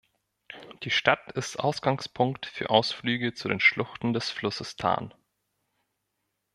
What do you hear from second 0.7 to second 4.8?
Die Stadt ist Ausgangspunkt für Ausflüge zu den Schluchten des Flusses